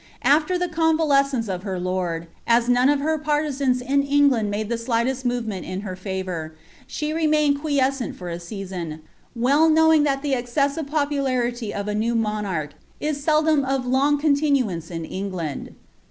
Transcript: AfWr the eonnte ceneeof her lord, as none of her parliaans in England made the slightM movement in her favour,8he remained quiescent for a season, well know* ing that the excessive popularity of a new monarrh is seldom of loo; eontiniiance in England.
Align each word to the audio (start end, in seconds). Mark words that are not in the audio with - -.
AfWr 0.25 0.57
the 0.57 0.67
eonnte 0.67 0.97
ceneeof 0.97 1.61
her 1.61 1.79
lord, 1.79 2.25
as 2.47 2.67
none 2.67 2.89
of 2.89 3.01
her 3.01 3.19
parliaans 3.19 3.83
in 3.83 4.01
England 4.01 4.49
made 4.49 4.67
the 4.67 4.73
slightM 4.73 5.23
movement 5.25 5.63
in 5.63 5.81
her 5.81 5.95
favour,8he 5.95 7.13
remained 7.13 7.61
quiescent 7.61 8.15
for 8.15 8.27
a 8.29 8.39
season, 8.39 9.01
well 9.35 9.69
know* 9.69 9.93
ing 9.93 10.01
that 10.01 10.23
the 10.23 10.33
excessive 10.33 10.87
popularity 10.87 11.71
of 11.71 11.87
a 11.87 11.93
new 11.93 12.15
monarrh 12.15 12.71
is 12.99 13.23
seldom 13.23 13.63
of 13.63 13.85
loo; 13.85 14.17
eontiniiance 14.17 14.89
in 14.89 15.05
England. 15.05 15.75